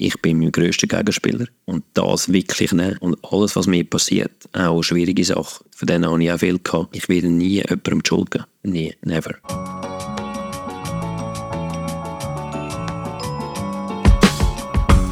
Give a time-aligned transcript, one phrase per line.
[0.00, 4.82] ich bin mein grösster Gegenspieler und das wirklich nehmen und alles, was mir passiert, auch
[4.82, 6.96] schwierige Sachen, von denen habe ich auch viel gehabt.
[6.96, 8.34] Ich werde nie jemandem die Schuld.
[8.62, 9.34] Nie, never.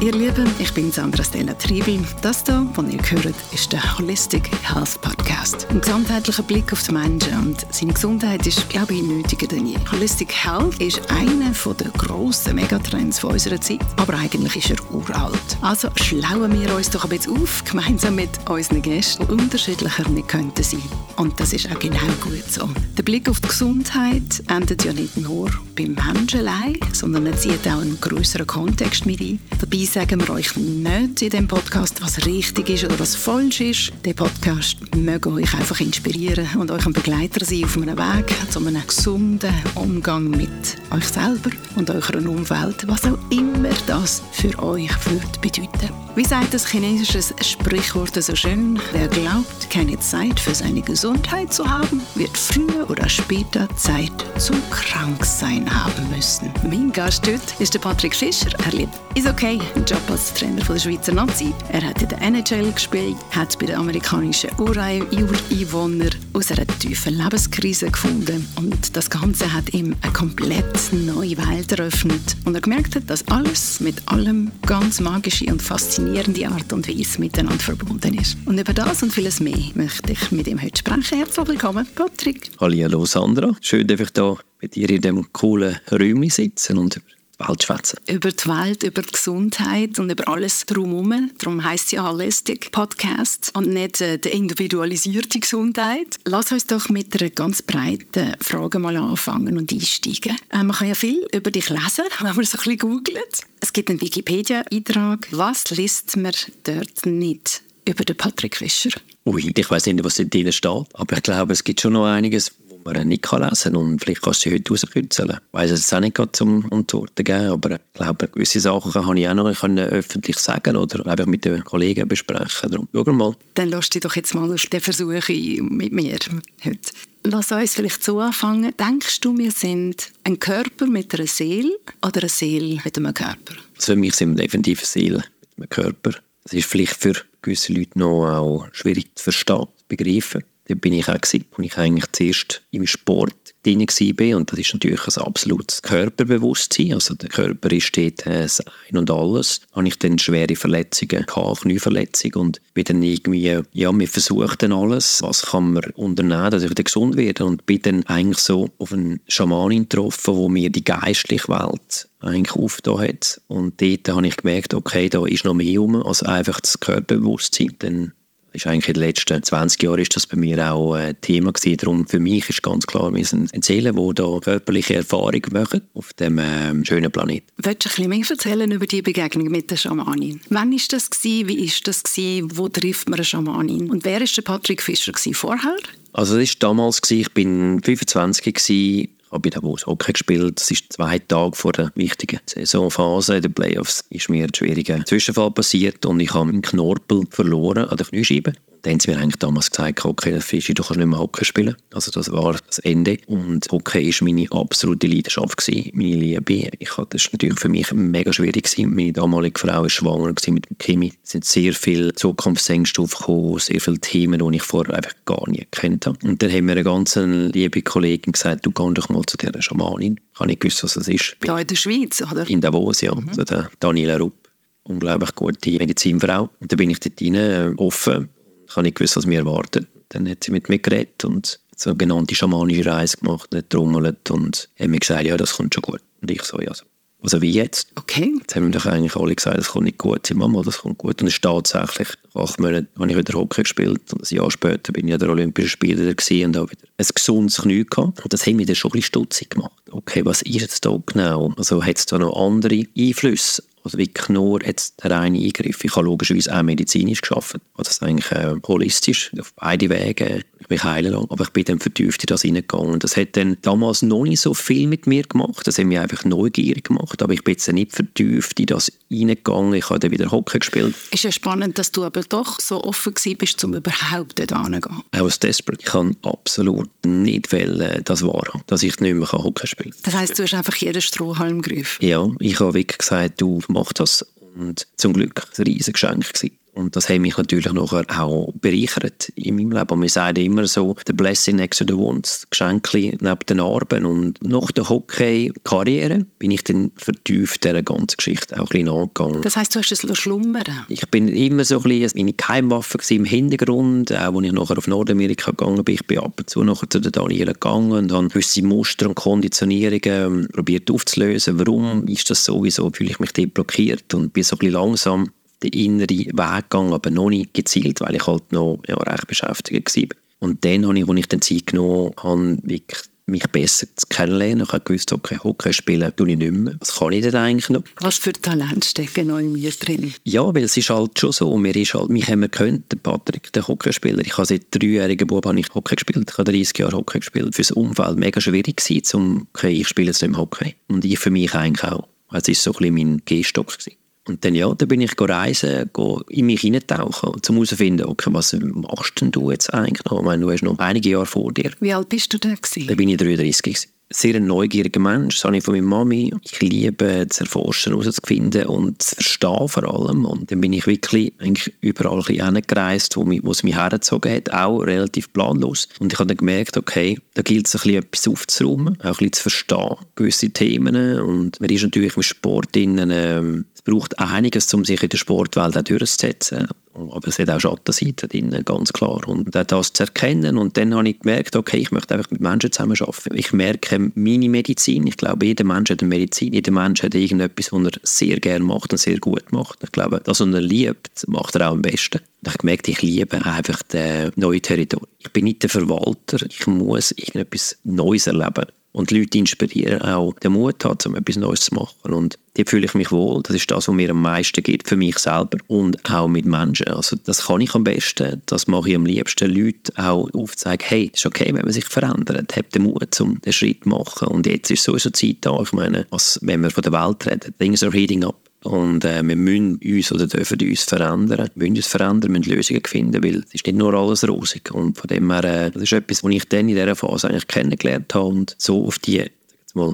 [0.01, 1.99] Ihr Lieben, ich bin Sandra Stella Triebel.
[2.21, 5.67] Das hier, was ihr hört, ist der Holistic Health Podcast.
[5.69, 9.75] Ein gesundheitlicher Blick auf den Menschen und seine Gesundheit ist, glaube ich, nötiger denn je.
[9.91, 15.57] Holistic Health ist einer der grossen Megatrends unserer Zeit, aber eigentlich ist er uralt.
[15.61, 20.29] Also schlauen wir uns doch ein bisschen auf, gemeinsam mit unseren Gästen, die unterschiedlicher nicht
[20.29, 20.81] könnten sein.
[21.17, 22.69] Und das ist auch genau gut so.
[22.97, 27.67] Der Blick auf die Gesundheit endet ja nicht nur beim Menschen allein, sondern er zieht
[27.67, 29.39] auch einen größeren Kontext mit ein.
[29.59, 33.91] Dabei sagen wir euch nicht in dem Podcast, was richtig ist oder was falsch ist.
[34.05, 38.59] Der Podcast möge euch einfach inspirieren und euch ein Begleiter sein auf einem Weg zu
[38.59, 44.91] einem gesunden Umgang mit euch selber und eurer Umwelt, was auch immer das für euch
[45.09, 45.89] wird bedeuten.
[46.15, 48.79] Wie sagt das chinesische Sprichwort so schön?
[48.91, 54.57] Wer glaubt, keine Zeit für seine Gesundheit zu haben, wird früher oder später Zeit zum
[54.71, 56.51] Kranksein haben müssen.
[56.63, 58.49] Mein Gast heute ist der Patrick Fischer.
[58.65, 61.53] Er lebt ist okay, einen Job als Trainer von der Schweizer Nazi.
[61.71, 67.91] Er hat in der NHL gespielt, hat bei den amerikanischen Ureinwohnern aus einer tiefen Lebenskrise
[67.91, 73.09] gefunden und das Ganze hat ihm eine komplett neue Welt eröffnet und er gemerkt hat,
[73.09, 78.37] dass alles mit allem ganz magische und faszinierende Art und Weise miteinander verbunden ist.
[78.45, 81.17] Und über das und vieles mehr möchte ich mit ihm heute sprechen.
[81.17, 82.51] Herzlich willkommen, Patrick.
[82.59, 87.01] Hallo Sandra, schön, dass ich hier mit dir in diesem coolen Räumchen sitzen und
[87.39, 87.99] Welt schwätzen.
[88.07, 91.31] Über die Welt, über die Gesundheit und über alles drumherum.
[91.37, 96.17] Darum heisst es ja Holistic Podcast und nicht äh, die individualisierte Gesundheit.
[96.25, 100.37] Lass uns doch mit einer ganz breiten Frage mal anfangen und einsteigen.
[100.49, 103.41] Äh, man kann ja viel über dich lesen, wenn man so ein bisschen googelt.
[103.61, 105.27] Es gibt einen Wikipedia-Eintrag.
[105.31, 108.91] Was liest man dort nicht über den Patrick Fischer?
[109.25, 112.53] Ui, ich weiß nicht, was dort steht, aber ich glaube, es gibt schon noch einiges,
[112.83, 113.75] man nicht lesen kann.
[113.75, 115.29] Und vielleicht kannst du sie heute rauskitzeln.
[115.31, 119.17] Ich weiss es auch nicht gerade zum Antworten geben, aber ich glaube, gewisse Sachen kann
[119.17, 122.71] ich auch noch können öffentlich sagen oder einfach mit den Kollegen besprechen.
[122.71, 123.35] Darum schauen wir mal.
[123.55, 126.17] Dann lass dich doch jetzt mal auf den Versuch mit mir
[126.63, 126.91] heute.
[127.23, 128.73] Lass uns vielleicht so anfangen.
[128.77, 133.55] Denkst du, wir sind ein Körper mit einer Seele oder eine Seele mit einem Körper?
[133.75, 135.23] Also für mich sind wir definitiv eine Seele
[135.57, 136.11] mit einem Körper.
[136.43, 140.43] Das ist vielleicht für gewisse Leute noch auch schwierig zu verstehen, zu begreifen.
[140.75, 144.37] Bin ich auch gewesen, wo ich eigentlich zuerst im Sport drin war.
[144.37, 146.93] Und das ist natürlich ein absolutes Körperbewusstsein.
[146.93, 149.61] Also der Körper ist dort äh, das Ein und Alles.
[149.73, 152.33] Habe ich dann schwere Verletzungen gehabt, Knieverletzung.
[152.35, 155.21] Und bin dann irgendwie, ja, wir versuchen dann alles.
[155.21, 157.45] Was kann man unternehmen, dass ich wieder gesund werde?
[157.45, 162.55] Und bin dann eigentlich so auf einen Schamanin getroffen, wo mir die geistliche Welt eigentlich
[162.55, 163.41] aufgetan hat.
[163.47, 167.75] Und dort habe ich gemerkt, okay, da ist noch mehr rum als einfach das Körperbewusstsein.
[167.79, 168.13] Dann
[168.53, 171.77] ist eigentlich in den letzten 20 Jahren ist das bei mir auch ein Thema gewesen.
[171.77, 176.13] Darum für mich ist ganz klar, wir sind Seelen, die da körperliche Erfahrungen machen auf
[176.13, 177.47] dem ähm, schönen Planeten.
[177.57, 180.41] Willst du ein bisschen mehr erzählen über die Begegnung mit der Schamanin?
[180.49, 181.47] Wann ist das gewesen?
[181.47, 182.57] Wie ist das gewesen?
[182.57, 183.89] Wo trifft man eine Schamanin?
[183.89, 185.33] Und wer ist der Patrick Fischer gewesen?
[185.39, 185.75] vorher?
[186.13, 190.59] Also das war damals, gewesen, ich bin 25 gewesen, habe bei Davos Hockey gespielt.
[190.59, 194.03] Das ist zwei Tage vor der wichtigen Saisonphase den Playoffs.
[194.09, 198.53] Ist mir ein schwieriger Zwischenfall passiert und ich habe meinen Knorpel verloren an der Kniescheibe.
[198.81, 201.75] Dann haben sie mir eigentlich damals gesagt, okay, Fischi, du kannst nicht mehr Hockey spielen.
[201.93, 203.17] Also das war das Ende.
[203.27, 206.69] Und Hockey war meine absolute Leidenschaft, gewesen, meine Liebe.
[206.79, 208.63] Ich hatte, das war natürlich für mich mega schwierig.
[208.63, 208.95] Gewesen.
[208.95, 211.13] Meine damalige Frau war schwanger mit dem Kimi.
[211.23, 215.71] Es sind sehr viele Zukunftsängste aufgekommen, sehr viele Themen, die ich vorher einfach gar nicht
[215.71, 216.17] gekannt habe.
[216.23, 219.61] Und dann haben mir eine ganz liebe Kollegin gesagt, du gehst doch mal zu dieser
[219.61, 220.19] Schamanin.
[220.33, 221.35] Ich habe nicht gewusst, was das ist.
[221.41, 222.49] Da in der Schweiz, oder?
[222.49, 223.13] In Davos, ja.
[223.13, 223.29] Mhm.
[223.29, 223.43] Also
[223.79, 224.49] Daniela Rupp
[224.83, 226.49] unglaublich gute Medizinfrau.
[226.59, 228.29] Und da bin ich dort rein, äh, offen
[228.69, 229.87] ich habe nicht gewusst, was mir erwartet.
[230.09, 234.69] Dann hat sie mit mir geredet und so eine sogenannte schamanische Reise gemacht, getrommelt und
[234.79, 236.01] hat mir gesagt, ja, das kommt schon gut.
[236.21, 236.85] Und ich so, ja, so.
[237.21, 237.89] Also wie jetzt?
[237.95, 238.33] Okay.
[238.39, 240.25] Jetzt haben mir doch eigentlich alle gesagt, das kommt nicht gut.
[240.25, 241.21] Sie Mama, das kommt gut.
[241.21, 244.13] Und es ist tatsächlich, acht Monate habe ich wieder Hockey gespielt.
[244.13, 247.57] Und ein Jahr später bin ich an der Olympischen Spiele und habe wieder ein gesundes
[247.57, 248.23] Knie gehabt.
[248.23, 249.73] Und das hat mich dann schon ein bisschen stutzig gemacht.
[249.91, 251.53] Okay, was ist jetzt da genau?
[251.57, 253.63] Also hat es da noch andere Einflüsse?
[253.89, 255.83] Also wirklich nur jetzt der reine Eingriff.
[255.83, 257.55] Ich habe logischerweise auch medizinisch geschafft.
[257.55, 260.43] Also das ist eigentlich äh, holistisch, auf beide Wege.
[260.59, 261.27] Ich mich heilen lassen.
[261.29, 262.99] Aber ich bin dann vertieft in das hineingegangen.
[262.99, 265.65] Das hat dann damals noch nicht so viel mit mir gemacht.
[265.65, 267.23] Das hat mich einfach neugierig gemacht.
[267.23, 269.73] Aber ich bin jetzt nicht vertieft in das hineingegangen.
[269.73, 270.93] Ich habe dann wieder Hockey gespielt.
[271.11, 275.03] Ist ja spannend, dass du aber doch so offen bist, um überhaupt dort hinzugehen.
[275.15, 275.81] I was desperate.
[275.81, 280.01] Ich kann absolut nicht wollen, das wahr dass ich nicht mehr Hockey spielen kann.
[280.03, 282.05] Das heisst, du hast einfach jeden Strohhalm gegriffen?
[282.05, 286.57] Ja, ich habe wirklich gesagt, du mach das Und zum Glück ein riesiges Geschenk gewesen.
[286.79, 289.89] Und das hat mich natürlich nachher auch bereichert in meinem Leben.
[289.89, 294.05] Und wir sagen immer so, the blessing next to the wounds, Geschenke neben den Narben.
[294.05, 299.41] Und nach der Hockey-Karriere bin ich dann vertieft dieser ganzen Geschichte auch ein bisschen angegangen.
[299.41, 303.25] Das heisst, du hast es schlummern Ich bin immer so ein bisschen meine Geheimwaffe im
[303.25, 305.95] Hintergrund, auch als ich nachher auf Nordamerika gegangen bin.
[305.95, 309.15] Ich bin ab und zu nachher zu den Daniela gegangen und habe gewisse Muster und
[309.15, 311.59] Konditionierungen ähm, probiert aufzulösen.
[311.59, 312.63] Warum ist das so?
[312.63, 314.13] Wieso fühle ich mich dort blockiert?
[314.13, 315.29] Und bin so ein bisschen langsam
[315.63, 319.95] den inneren Weg gegangen, aber noch nicht gezielt, weil ich halt noch ja, recht beschäftigt
[319.95, 320.17] war.
[320.39, 324.65] Und dann habe ich, als ich dann Zeit genommen habe, wirklich mich besser zu kennenlernen.
[324.65, 326.75] Ich habe gewusst, okay, Hockey spielen tue ich nicht mehr.
[326.79, 327.83] Was kann ich denn eigentlich noch?
[328.01, 330.13] Was für Talent stecken noch in mir drin?
[330.23, 331.57] Ja, weil es ist halt schon so.
[331.57, 334.21] Mir ist halt, mich haben wir gehört, der Patrick, der Hockeyspieler.
[334.25, 336.29] Ich habe seit dreijährigen Bub habe ich Hockey gespielt.
[336.29, 337.55] Ich habe 30 Jahre Hockey gespielt.
[337.55, 340.75] Für das Umfeld mega schwierig gewesen, um, okay, ich spiele jetzt nicht im Hockey.
[340.87, 342.07] Und ich für mich eigentlich auch.
[342.31, 343.77] Es war so ein bisschen mein Gehstock.
[343.77, 343.98] Gewesen.
[344.29, 345.89] Und dann, ja, da bin ich reisen,
[346.29, 350.19] in mich hineintauchen, um herauszufinden, okay, was machst denn du jetzt eigentlich noch?
[350.19, 351.71] Ich meine, du hast noch einige Jahre vor dir.
[351.79, 352.87] Wie alt bist du gewesen?
[352.87, 356.33] Da bin ich 33 gewesen sehr ein neugieriger Mensch, das habe ich von meiner Mami.
[356.43, 360.25] Ich liebe zu erforschen, herauszufinden und zu verstehen vor allem.
[360.25, 364.79] Und dann bin ich wirklich eigentlich überall hingereist, wo, wo es mich hergezogen hat, auch
[364.79, 365.87] relativ planlos.
[365.99, 369.11] Und ich habe dann gemerkt, okay, da gilt es ein bisschen etwas aufzuräumen, auch ein
[369.11, 371.19] bisschen zu verstehen, gewisse Themen.
[371.19, 375.17] Und man ist natürlich im Sport innen, ähm, es braucht einiges, um sich in der
[375.17, 376.67] Sportwelt auch durchzusetzen.
[377.11, 379.27] Aber es hat auch Schattenseiten drin, ganz klar.
[379.27, 380.57] Und das zu erkennen.
[380.57, 383.35] Und dann habe ich gemerkt, okay, ich möchte einfach mit Menschen zusammenarbeiten.
[383.35, 385.07] Ich merke meine Medizin.
[385.07, 386.53] Ich glaube, jeder Mensch hat eine Medizin.
[386.53, 389.79] Jeder Mensch hat irgendetwas, was er sehr gerne macht und sehr gut macht.
[389.83, 392.19] Ich glaube, das, was er liebt, macht er auch am besten.
[392.19, 395.09] Und ich habe gemerkt, ich liebe einfach das neue Territorium.
[395.19, 396.45] Ich bin nicht der Verwalter.
[396.49, 401.61] Ich muss irgendetwas Neues erleben und Leute inspirieren, auch den Mut haben, um etwas Neues
[401.61, 402.13] zu machen.
[402.13, 403.41] Und dort fühle ich mich wohl.
[403.43, 406.87] Das ist das, was mir am meisten gibt, für mich selber und auch mit Menschen.
[406.87, 408.41] Also das kann ich am besten.
[408.47, 411.85] Das mache ich am liebsten, Leute auch aufzeigen, hey, es ist okay, wenn man sich
[411.85, 412.55] verändert.
[412.55, 414.27] Habt den Mut, um den Schritt zu machen.
[414.27, 415.59] Und jetzt ist sowieso Zeit da.
[415.61, 418.48] Ich meine, was, wenn wir von der Welt reden, things are heating up.
[418.63, 421.49] Und äh, wir müssen uns oder dürfen uns verändern.
[421.55, 424.71] Wir müssen uns verändern, müssen Lösungen finden, weil es ist nicht nur alles rosig.
[424.71, 427.47] Und von dem her, äh, das ist etwas, was ich dann in dieser Phase eigentlich
[427.47, 429.25] kennengelernt habe und so auf die,
[429.73, 429.93] mal,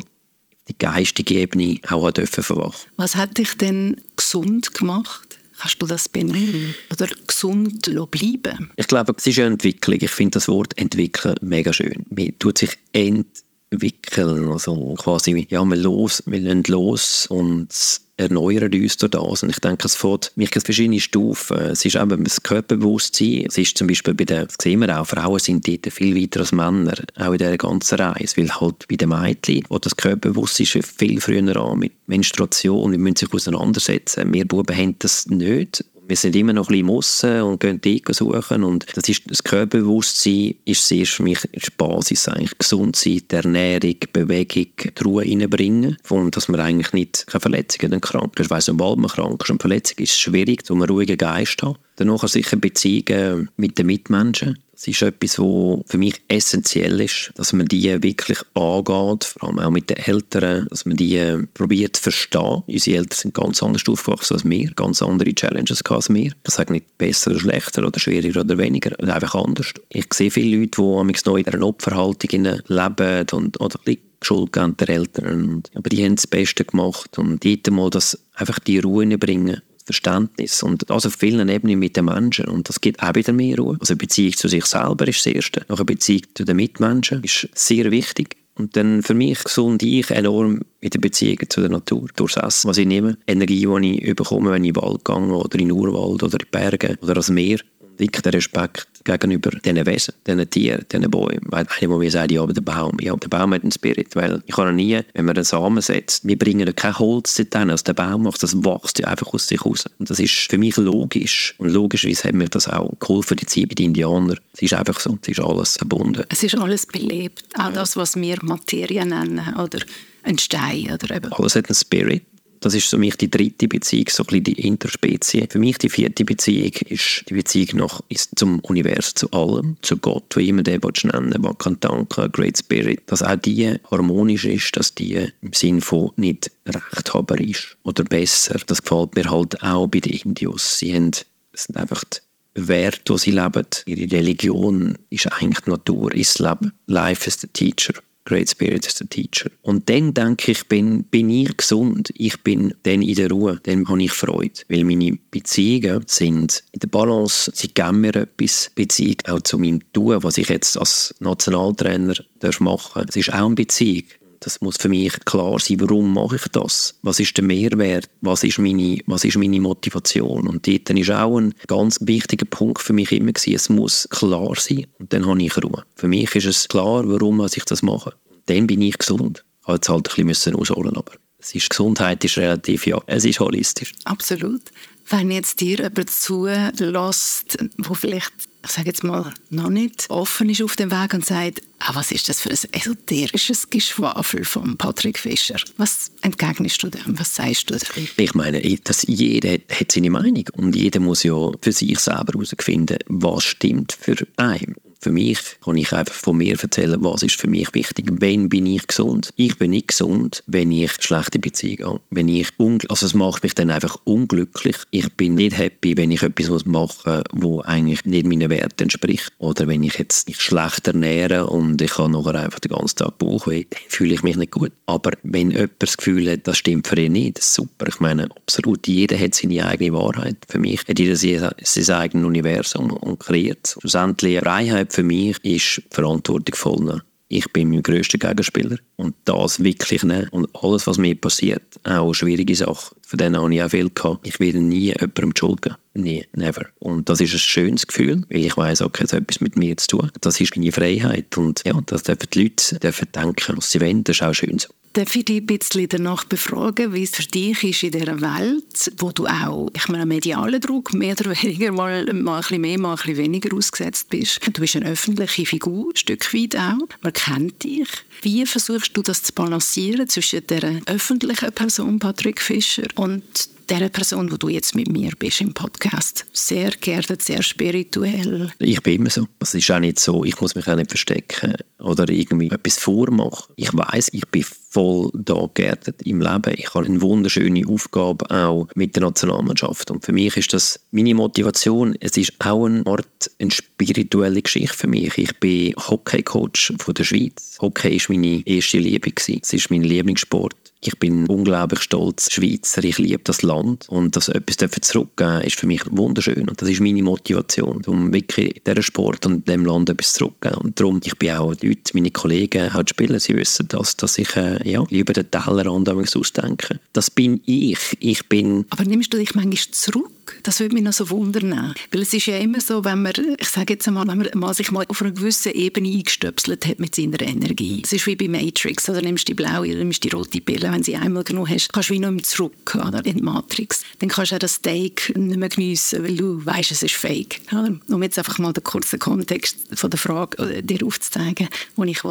[0.68, 2.90] die geistige Ebene auch dürfen verwachen.
[2.98, 5.40] Was hat dich denn gesund gemacht?
[5.58, 6.76] Kannst du das benennen?
[6.92, 8.72] Oder gesund bleiben?
[8.76, 10.00] Ich glaube, es ist eine Entwicklung.
[10.02, 12.06] Ich finde das Wort entwickeln mega schön.
[12.10, 14.52] Man tut sich entwickeln.
[14.52, 17.72] Also quasi, ja, wir los, wir lassen los und
[18.18, 19.44] erneuern uns durch das.
[19.44, 21.58] Und ich denke, es fährt mich verschiedene Stufen.
[21.58, 23.46] Es ist eben das Körperbewusstsein.
[23.48, 26.42] Es ist zum Beispiel bei den, das sehen wir auch, Frauen sind dort viel weiter
[26.42, 28.38] als Männer, auch in dieser ganzen Reise.
[28.38, 33.18] Weil halt bei den Mädchen, wo das Körperbewusstsein viel früher an mit Menstruation, wir müssen
[33.18, 34.34] sich auseinandersetzen.
[34.34, 38.14] Wir Buben haben das nicht wir sind immer noch ein bisschen Aussen und gehen Deko
[38.14, 42.58] suchen und das, ist, das Körperbewusstsein ist sehr für mich die Basis eigentlich.
[42.58, 48.02] Gesund sein, Ernährung, Bewegung, die Ruhe reinbringen und dass man eigentlich nicht keine Verletzungen dann
[48.02, 48.50] krank ist.
[48.50, 51.68] Weil sobald man krank ist und Verletzung ist es schwierig, um einen ruhigen Geist zu
[51.68, 51.80] haben.
[51.98, 54.60] Danach sicher Beziehungen mit den Mitmenschen.
[54.76, 59.60] Das ist etwas, was für mich essentiell ist, dass man die wirklich angeht, vor allem
[59.60, 62.64] auch mit den Eltern, dass man die probiert zu verstehen.
[62.68, 66.34] Unsere Eltern sind ganz anders aufgewachsen als wir, ganz andere Challenges als wir.
[66.46, 69.72] Ich sage nicht besser oder schlechter oder schwieriger oder weniger, einfach anders.
[69.90, 72.30] Ich sehe viele Leute, die neu in einer Opferhaltung
[72.68, 73.80] leben und, oder
[74.22, 75.64] Schuld geben der Eltern.
[75.74, 80.64] Aber die haben das Beste gemacht und dort mal das, einfach die Ruhe bringen Verständnis
[80.64, 83.78] und das auf vielen Ebenen mit den Menschen und das gibt auch wieder mehr Ruhe.
[83.80, 85.66] Also Beziehung zu sich selber ist das Erste.
[85.70, 88.38] Noch eine Beziehung zu den Mitmenschen ist sehr wichtig.
[88.58, 92.08] Und dann für mich gesund ich enorm mit der Beziehung zu der Natur.
[92.16, 95.16] Durchs Essen, was ich nehme, Energie, die ich bekomme, wenn ich in den Wald gehe
[95.16, 97.60] oder in den Urwald oder in die Berge oder ans Meer.
[97.98, 101.40] Der Respekt gegenüber diesen Wesen, diesen Tieren, diesen Bäumen.
[101.44, 104.16] Weil einer, der mir sagt, ja, aber der Baum, ja, der Baum hat einen Spirit,
[104.16, 107.84] weil ich kann nie, wenn man einen Samen setzt, wir bringen kein Holz dorthin, also
[107.84, 109.86] der Baum macht, das wächst ja einfach aus sich raus.
[110.00, 111.56] Und das ist für mich logisch.
[111.58, 114.40] Und logischerweise hat mir das auch geholfen, die Zeit bei den Indianern.
[114.54, 116.24] Es ist einfach so, es ist alles verbunden.
[116.30, 119.80] Es ist alles belebt, auch das, was wir Materie nennen, oder
[120.24, 121.32] ein Stein, oder eben.
[121.32, 122.24] Alles hat einen Spirit.
[122.60, 125.48] Das ist für mich die dritte Beziehung, so ein bisschen die Interspezie.
[125.50, 129.98] Für mich die vierte Beziehung ist die Beziehung noch ist zum Universum, zu allem, zu
[129.98, 134.76] Gott, wie immer der nennen man kann danken, Great Spirit, dass auch die harmonisch ist,
[134.76, 138.60] dass die im Sinn von nicht rechthaber ist oder besser.
[138.66, 140.80] Das gefällt mir halt auch bei den Indios.
[140.80, 141.12] Sie haben,
[141.54, 143.66] sind einfach die Werte, die sie leben.
[143.86, 146.74] Ihre Religion ist eigentlich die Natur, ist das Leben.
[146.88, 147.94] Life is the teacher.
[148.26, 149.52] Great Spirit is the Teacher.
[149.62, 153.88] Und dann denke ich, bin, bin ich gesund, ich bin dann in der Ruhe, dann
[153.88, 154.62] habe ich Freude.
[154.68, 159.82] Weil meine Beziehungen sind in der Balance, sie geben mir etwas, Beziehung auch zu meinem
[159.94, 162.16] Tun, was ich jetzt als Nationaltrainer
[162.60, 163.10] machen darf.
[163.10, 164.06] Es ist auch eine Beziehung.
[164.46, 167.00] Das muss für mich klar sein, warum mache ich das?
[167.02, 168.12] Was ist der Mehrwert?
[168.22, 170.48] Was ist meine, was ist meine Motivation?
[170.48, 174.54] Und dort ist auch ein ganz wichtiger Punkt für mich immer gewesen, es muss klar
[174.56, 175.84] sein und dann habe ich Ruhe.
[175.96, 178.14] Für mich ist es klar, warum ich das mache.
[178.46, 179.44] Dann bin ich gesund.
[179.64, 183.94] Ich halt ein bisschen ausholen, aber es ist, Gesundheit ist relativ, ja, es ist holistisch.
[184.04, 184.62] Absolut.
[185.10, 188.32] Wenn jetzt dir jemand zulässt, wo vielleicht,
[188.66, 192.12] ich sage jetzt mal, noch nicht offen ist auf dem Weg und sagt, ah, was
[192.12, 195.58] ist das für ein esoterisches Geschwafel von Patrick Fischer?
[195.78, 197.18] Was entgegnest du dem?
[197.20, 198.08] Was sagst du dem?
[198.18, 202.98] Ich meine, dass jeder hat seine Meinung und jeder muss ja für sich selber herausfinden,
[203.08, 204.76] was stimmt für einen.
[205.00, 208.08] Für mich kann ich einfach von mir erzählen, was ist für mich wichtig.
[208.12, 209.32] Wenn bin ich gesund?
[209.36, 212.02] Ich bin nicht gesund, wenn ich schlechte Beziehungen habe.
[212.10, 212.50] Wenn ich
[212.90, 214.78] also es macht mich dann einfach unglücklich.
[214.92, 219.32] Ich bin nicht happy, wenn ich etwas machen muss, wo eigentlich nicht meinen Werten entspricht.
[219.38, 223.18] Oder wenn ich jetzt mich schlecht ernähre und ich habe nachher einfach den ganzen Tag
[223.18, 224.72] Bauchweh, dann fühle ich mich nicht gut.
[224.86, 227.88] Aber wenn jemand das Gefühl hat, das stimmt für ihn nicht, super.
[227.88, 230.38] Ich meine, absolut, jeder hat seine eigene Wahrheit.
[230.48, 233.76] Für mich hat jeder sein eigenes Universum und kreiert.
[233.80, 237.04] Schlussendlich Freiheit für mich ist verantwortungsvoller.
[237.28, 240.32] Ich bin mein grösster Gegenspieler und das wirklich nicht.
[240.32, 244.28] Und alles, was mir passiert, auch schwierige Sachen, von denen habe ich auch viel gehabt.
[244.28, 245.76] Ich werde nie jemandem Schuld geben.
[245.96, 246.68] Nie, never.
[246.78, 249.76] Und das ist ein schönes Gefühl, weil ich weiss, okay, es hat etwas mit mir
[249.78, 250.12] zu tun.
[250.22, 254.04] Das ist meine Freiheit und ja, das dürfen die Leute dürfen denken, was sie wollen.
[254.04, 254.70] Das ist auch schön so.
[254.96, 258.94] Darf ich dich ein bisschen danach befragen, wie es für dich ist in dieser Welt,
[258.98, 262.80] wo du auch, ich meine, medialen Druck mehr oder weniger mal, mal ein bisschen mehr,
[262.80, 264.40] mal ein bisschen weniger ausgesetzt bist.
[264.54, 266.88] Du bist eine öffentliche Figur, ein Stück weit auch.
[267.02, 267.90] Man kennt dich.
[268.22, 273.22] Wie versuchst du das zu balancieren zwischen der öffentlichen Person Patrick Fischer und
[273.70, 276.26] der Person, wo du jetzt mit mir bist im Podcast.
[276.34, 278.52] Sehr geerdet, sehr spirituell.
[278.60, 279.28] Ich bin immer so.
[279.40, 283.54] Es ist auch nicht so, ich muss mich auch nicht verstecken oder irgendwie etwas vormachen.
[283.56, 286.54] Ich weiß, ich bin voll da geerdet im Leben.
[286.58, 289.92] Ich habe eine wunderschöne Aufgabe auch mit der Nationalmannschaft.
[289.92, 291.96] Und für mich ist das meine Motivation.
[292.00, 295.18] Es ist auch eine Art eine spirituelle Geschichte für mich.
[295.18, 297.58] Ich bin Hockey-Coach von der Schweiz.
[297.62, 299.12] Hockey ist meine erste Liebe.
[299.16, 300.65] Es ist mein Lieblingssport.
[300.88, 302.84] Ich bin unglaublich stolz Schweizer.
[302.84, 303.90] Ich liebe das Land.
[303.90, 306.48] Und dass etwas zurückgeben ist für mich wunderschön.
[306.48, 310.62] Und das ist meine Motivation, um wirklich in diesem Sport und dem Land etwas zurückzugeben.
[310.62, 314.36] Und darum, ich bin auch Leute, meine Kollegen, halt spielen, sie wissen das, dass ich
[314.36, 316.80] äh, ja, über den Tellerrand ausdenke.
[316.94, 317.80] Das bin ich.
[318.00, 318.66] Ich bin...
[318.70, 320.12] Aber nimmst du dich manchmal zurück?
[320.44, 321.74] Das würde mich noch so wundern.
[321.92, 324.72] Weil es ist ja immer so, wenn man, ich sage jetzt einmal, wenn man sich
[324.72, 327.82] mal auf einer gewissen Ebene eingestöpselt hat mit seiner Energie.
[327.84, 330.72] Es ist wie bei Matrix, oder nimmst du die blaue oder nimmst die rote Pille.
[330.72, 333.84] Wenn sie einmal genug hast, kannst du wie noch im zurück oder, in die Matrix.
[334.00, 337.42] Dann kannst du auch das Steak nicht mehr geniessen, weil du weißt, es ist fake.
[337.52, 337.78] Oder?
[337.90, 342.04] Um jetzt einfach mal den kurzen Kontext von der Frage äh, dir aufzuzeigen, wo ich.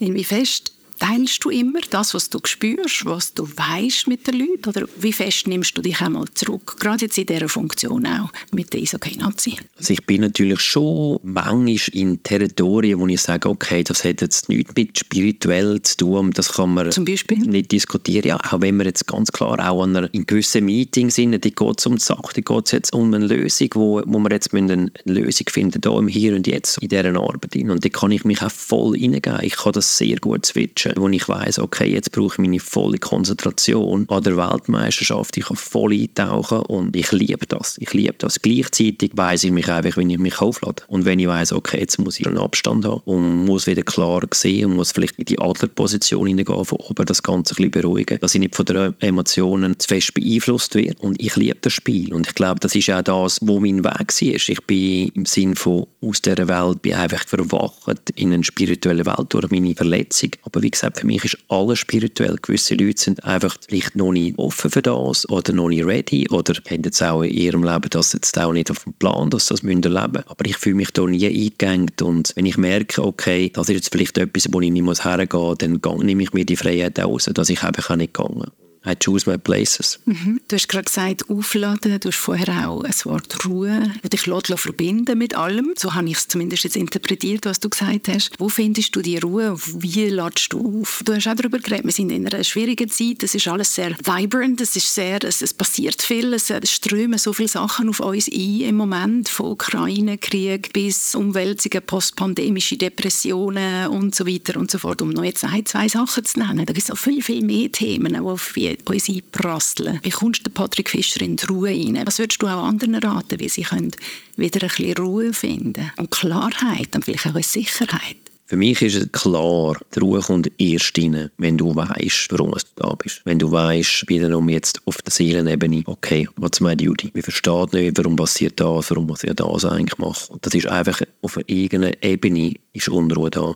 [0.00, 4.68] Wie fest Teilst du immer das, was du spürst, was du weißt mit den Leuten?
[4.68, 6.76] Oder wie fest nimmst du dich einmal zurück?
[6.78, 9.56] Gerade jetzt in dieser Funktion auch mit der Isokay-Nazi.
[9.76, 14.48] Also ich bin natürlich schon manchmal in Territorien, wo ich sage, okay, das hat jetzt
[14.48, 16.30] nichts mit spirituell zu tun.
[16.32, 17.38] Das kann man Zum Beispiel?
[17.38, 18.28] nicht diskutieren.
[18.28, 21.54] Ja, auch wenn wir jetzt ganz klar auch an einer, in gewissen Meetings sind, die
[21.54, 24.30] geht es um die Sache, die geht es jetzt um eine Lösung, wo, wo wir
[24.30, 27.56] jetzt eine Lösung finden, hier im Hier und Jetzt, in dieser Arbeit.
[27.56, 29.38] Und da kann ich mich auch voll reingeben.
[29.42, 32.60] Ich kann das sehr gut switchen Matchen, wo ich weiß, okay, jetzt brauche ich meine
[32.60, 35.36] volle Konzentration an der Weltmeisterschaft.
[35.36, 37.76] Ich kann voll eintauchen und ich liebe das.
[37.78, 38.40] Ich liebe das.
[38.40, 40.82] Gleichzeitig weiß ich mich einfach, wenn ich mich auflade.
[40.88, 44.22] Und wenn ich weiß, okay, jetzt muss ich einen Abstand haben und muss wieder klar
[44.32, 48.18] sehen und muss vielleicht in die Adlerposition hineingehen, von oben das Ganze ein bisschen beruhigen,
[48.20, 50.96] dass ich nicht von den Emotionen zu fest beeinflusst werde.
[51.00, 52.12] Und ich liebe das Spiel.
[52.12, 54.48] Und ich glaube, das ist auch das, wo mein Weg war.
[54.48, 59.26] Ich bin im Sinn von aus dieser Welt bin einfach verwacht in eine spirituelle Welt
[59.30, 60.30] durch meine Verletzung.
[60.42, 62.36] Aber wie gesagt, für mich ist alles spirituell.
[62.40, 66.54] Gewisse Leute sind einfach vielleicht noch nicht offen für das oder noch nicht ready oder
[66.70, 69.54] haben jetzt auch in ihrem Leben das jetzt auch nicht auf dem Plan, dass sie
[69.54, 70.28] das erleben müssen.
[70.28, 73.92] Aber ich fühle mich da nie eingegangen und wenn ich merke, okay, das ist jetzt
[73.92, 77.48] vielleicht etwas, wo ich nicht hergehen muss, dann nehme ich mir die Freiheit aus, dass
[77.50, 78.50] ich einfach nicht gegangen
[78.86, 79.98] I choose my places.
[80.04, 80.40] Mhm.
[80.48, 81.98] Du hast gerade gesagt, aufladen.
[82.00, 85.72] Du hast vorher auch ein Wort Ruhe, dich lässt, verbinden mit allem.
[85.76, 88.32] So habe ich es zumindest jetzt interpretiert, was du gesagt hast.
[88.38, 89.56] Wo findest du die Ruhe?
[89.78, 91.02] Wie ladest du auf?
[91.04, 93.22] Du hast auch darüber geredet, wir sind in einer schwierigen Zeit.
[93.22, 97.18] Es ist alles sehr vibrant, es ist sehr, es, es passiert viel, es, es strömen
[97.18, 104.14] so viele Sachen auf uns ein im Moment, von Ukraine-Krieg bis Umwälzungen, postpandemische Depressionen und
[104.14, 105.00] so weiter und so fort.
[105.00, 106.66] Um noch jetzt ein, zwei Sachen zu nennen.
[106.66, 108.54] Da gibt es noch viel, viel mehr Themen, die auf
[108.84, 110.00] uns einprasseln.
[110.02, 112.00] Wie kommst du Patrick Fischer in die Ruhe rein?
[112.04, 113.92] Was würdest du auch anderen raten, wie sie können
[114.36, 118.16] wieder ein bisschen Ruhe finden und Klarheit und vielleicht auch Sicherheit?
[118.46, 122.58] Für mich ist es klar, die Ruhe kommt erst rein, wenn du weißt, warum du
[122.76, 123.22] da bist.
[123.24, 127.10] Wenn du weißt, wiederum jetzt auf der Seelenebene, okay, what's my duty?
[127.14, 130.38] Ich verstehe nicht, warum passiert das, warum muss ich das eigentlich machen.
[130.42, 133.54] Das ist einfach auf irgendeiner Ebene ist Unruhe da.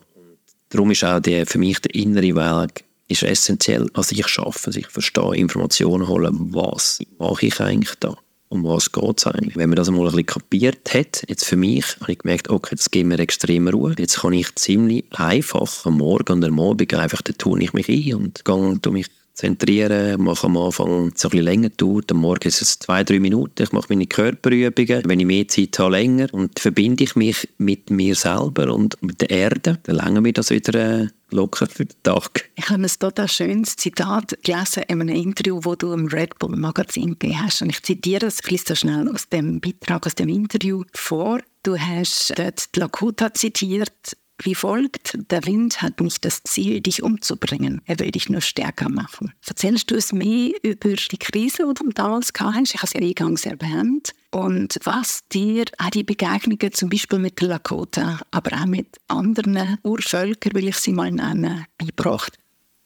[0.71, 3.89] Darum ist auch der, für mich der innere Weg ist essentiell.
[3.95, 8.17] Also ich schaffe, also ich verstehe, Informationen holen, was mache ich eigentlich da?
[8.51, 9.57] um was geht es eigentlich.
[9.57, 12.77] Wenn man das mal ein bisschen kapiert hat, jetzt für mich, habe ich gemerkt, okay,
[12.77, 13.95] das gibt mir extrem Ruhe.
[13.99, 17.89] Jetzt kann ich ziemlich einfach am Morgen und am Abend einfach, da tue ich mich
[17.89, 19.07] ein und gehe mich
[19.39, 22.11] zentrieren, mache am Anfang so ein bisschen länger dauert.
[22.11, 23.63] Am Morgen ist es zwei, drei Minuten.
[23.63, 25.03] Ich mache meine Körperübungen.
[25.07, 26.27] Wenn ich mehr Zeit habe, länger.
[26.33, 29.79] Und verbinde ich mich mit mir selber und mit der Erde.
[29.85, 32.51] Dann länger mir das wieder äh, locker für den Tag.
[32.57, 36.57] Ich habe ein total schönes Zitat gelesen in einem Interview, wo du im Red Bull
[36.57, 37.63] Magazin gegeben hast.
[37.63, 41.41] Und ich zitiere es ein so schnell aus dem Beitrag, aus dem Interview vor.
[41.63, 47.81] Du hast dort Lakota zitiert, wie folgt, der Wind hat nicht das Ziel, dich umzubringen.
[47.87, 49.33] Er will dich nur stärker machen.
[49.47, 52.75] Erzählst du es mehr über die Krise, die du damals hast?
[52.75, 54.15] Ich habe es ja eingangs erwähnt.
[54.31, 59.79] Und was dir auch die Begegnungen zum Beispiel mit den Lakota, aber auch mit anderen
[59.83, 62.39] Urvölkern, will ich sie mal nennen, beibracht?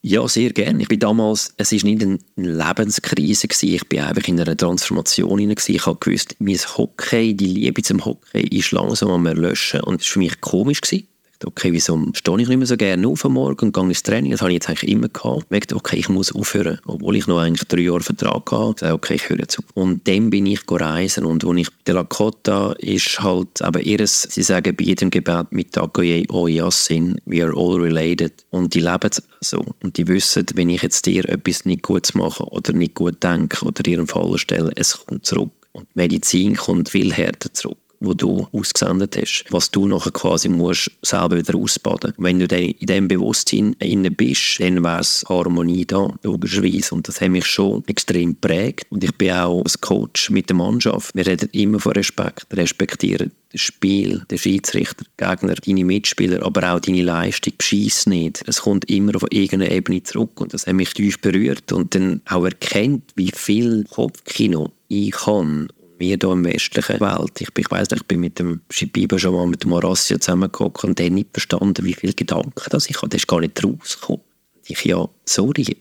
[0.05, 0.83] Ja, sehr gerne.
[0.83, 3.47] Ich bin damals, es ist nicht eine Lebenskrise.
[3.63, 5.39] Ich bin einfach in einer Transformation.
[5.39, 10.09] Ich habe gewusst, mein Hockey, die Liebe zum Hockey ist langsam am Erlöschen und es
[10.09, 11.07] war für mich komisch gewesen
[11.47, 14.31] okay, wieso stehe ich nicht mehr so gerne auf am Morgen und gehe ins Training?
[14.31, 15.47] Das habe ich jetzt eigentlich immer gehabt.
[15.51, 16.79] Dachte, okay, ich muss aufhören.
[16.87, 19.65] Obwohl ich noch eigentlich drei Jahre Vertrag hatte, okay, ich höre auf.
[19.75, 24.43] Und dann bin ich reisen und als ich bei Lakota ist halt eben ihres, sie
[24.43, 28.33] sagen bei jedem Gebet mit Agoye Oyassin, we are all related.
[28.51, 29.65] Und die leben so.
[29.83, 33.65] Und die wissen, wenn ich jetzt dir etwas nicht gut mache oder nicht gut denke
[33.65, 35.51] oder dir einen Fall stelle, es kommt zurück.
[35.73, 40.91] Und Medizin kommt viel härter zurück wo du ausgesendet hast, was du nachher quasi musst
[41.03, 42.13] selber wieder ausbaden.
[42.19, 46.95] Wenn du in diesem Bewusstsein inne bist, dann wäre es Harmonie da, logischerweise.
[46.95, 48.87] Und das hat mich schon extrem geprägt.
[48.91, 51.15] Und ich bin auch als Coach mit der Mannschaft.
[51.15, 56.81] Wir reden immer von Respekt, respektieren das Spiel, der Schiedsrichter, Gegner, deine Mitspieler, aber auch
[56.81, 57.53] deine Leistung.
[57.61, 58.43] Schieß nicht.
[58.47, 62.23] Es kommt immer auf irgendeine Ebene zurück und das hat mich tief berührt und dann
[62.25, 65.69] auch erkennt, wie viel Kopfkino ich kann
[66.03, 67.41] wir hier im westlichen Welt.
[67.41, 70.99] Ich, ich weiss ich bin mit dem Schibiba schon mal mit dem Horacio zusammengekommen und
[70.99, 73.09] der nicht verstanden, wie viele Gedanken das ich habe.
[73.09, 74.23] Der ist gar nicht rausgekommen.
[74.67, 75.77] Ich, ja, sorry,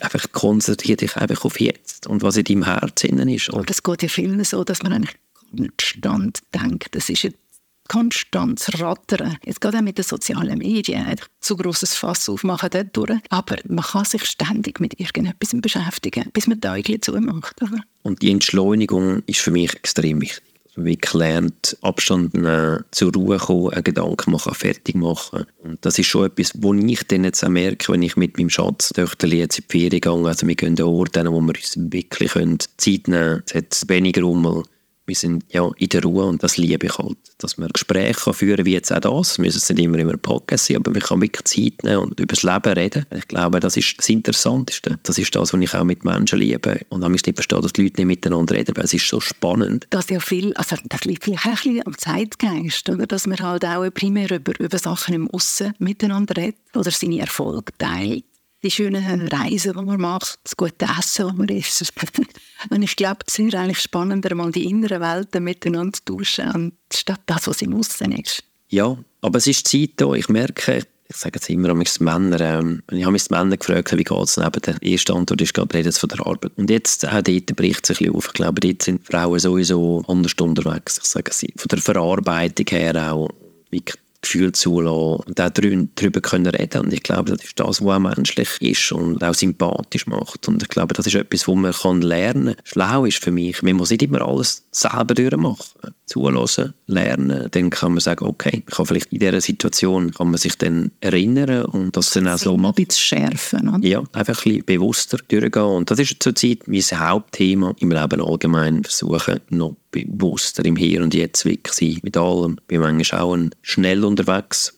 [0.00, 3.52] einfach konzentriere dich einfach auf jetzt und was in deinem Herzen ist.
[3.52, 5.16] Aber das geht ja vielen so, dass man eigentlich
[5.50, 7.38] konstant denkt, das ist jetzt
[7.88, 9.38] konstant rattern.
[9.44, 13.18] Jetzt geht auch mit den sozialen Medien zu grosses Fass aufmachen dort durch.
[13.30, 17.60] Aber man kann sich ständig mit irgendetwas beschäftigen, bis man die Augen zumacht.
[17.62, 17.80] Oder?
[18.02, 20.42] Und die Entschleunigung ist für mich extrem wichtig.
[20.64, 25.46] Dass man wirklich lernt, Abstand nehmen, zur Ruhe kommen, einen Gedanken machen, fertig machen.
[25.64, 28.50] Und das ist schon etwas, wo ich dann jetzt auch merke, wenn ich mit meinem
[28.50, 30.28] Schatztöchter jetzt in die Ferien gehe.
[30.28, 33.42] Also wir gehen an Orte, wo wir uns wirklich Zeit nehmen können.
[33.46, 34.62] Es hat weniger Rummel
[35.08, 37.16] wir sind ja in der Ruhe und das liebe ich halt.
[37.38, 39.38] Dass man Gespräche kann führen wie jetzt auch das.
[39.38, 42.34] Wir müssen nicht immer immer Podcast sein, aber man kann wirklich Zeit nehmen und über
[42.34, 43.06] das Leben reden.
[43.16, 44.98] Ich glaube, das ist das Interessanteste.
[45.02, 46.80] Das ist das, was ich auch mit Menschen liebe.
[46.90, 49.86] Und ich nicht verstehe, dass die Leute nicht miteinander reden, weil es ist so spannend.
[49.90, 53.06] Das ja viel, also das liegt vielleicht ein bisschen am Zeitgeist, oder?
[53.06, 57.72] dass man halt auch primär über, über Sachen im Aussen miteinander redet oder seine Erfolge
[57.78, 58.24] teilt
[58.62, 61.92] die schönen Reisen, die man macht, das gute Essen, das man isst.
[62.70, 67.20] Und ich glaube, es ist eigentlich spannender, mal die inneren Welten miteinander zu tauschen, anstatt
[67.26, 68.42] das, was im Aussen ist.
[68.68, 70.12] Ja, aber es ist Zeit da.
[70.12, 73.96] Ich merke, ich sage jetzt immer, die Männer, ähm, ich habe mich die Männer gefragt,
[73.96, 76.52] wie geht es neben der erste Antwort ist gerade reden von der Arbeit.
[76.56, 78.26] Und jetzt auch dort bricht es ein bisschen auf.
[78.26, 80.98] Ich glaube, dort sind Frauen sowieso anders unterwegs.
[80.98, 83.30] Ich sage es von der Verarbeitung her auch,
[83.70, 83.82] wie
[84.20, 87.98] Gefühl zulassen und auch darüber können reden Und ich glaube, das ist das, was auch
[87.98, 90.48] menschlich ist und auch sympathisch macht.
[90.48, 92.64] Und ich glaube, das ist etwas, was man lernen kann.
[92.64, 95.94] Schlau ist für mich, man muss nicht immer alles selber durchmachen.
[96.08, 100.38] Zulassen, lernen, dann kann man sagen, okay, ich kann vielleicht in dieser Situation kann man
[100.38, 102.74] sich dann erinnern und das dann auch so machen.
[102.78, 103.86] Ein schärfen, oder?
[103.86, 108.84] Ja, einfach ein bisschen bewusster durchgehen und das ist zurzeit mein Hauptthema im Leben allgemein,
[108.84, 112.56] versuchen noch bewusster im Hier und Jetzt wirklich sein mit allem.
[112.60, 114.77] Ich bin manchmal auch schnell unterwegs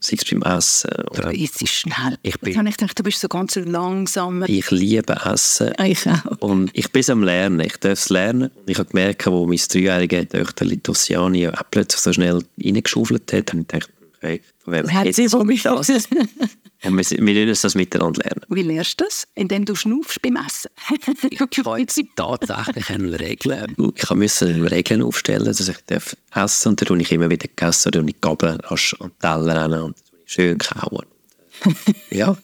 [0.00, 0.90] sei es beim Essen.
[1.10, 2.18] Oder es ist schnell.
[2.22, 4.44] Ich bin, habe ich gedacht, du bist so ganz langsam.
[4.46, 5.72] Ich liebe Essen.
[5.84, 6.38] Ich auch.
[6.40, 7.60] Und ich bin am Lernen.
[7.60, 8.50] Ich darf es lernen.
[8.66, 13.68] Ich habe gemerkt, wo mein dreijährige Töchter Tossiani plötzlich so schnell reingeschaufelt hat, habe ich
[13.68, 15.88] gedacht, okay, wem hat sie von mich aus?
[16.82, 18.42] Und wir, wir müssen das miteinander lernen.
[18.48, 19.28] Wie lernst du das?
[19.34, 20.70] Indem du schnaufst beim Essen?
[21.30, 21.50] ich habe
[22.16, 23.66] tatsächlich eine Regel.
[23.94, 27.94] Ich musste Regeln aufstellen, dass ich darf essen und dann tue ich immer wieder gegessen
[27.96, 31.04] und ich Gabel an den Teller und schön kauen.
[32.10, 32.36] ja,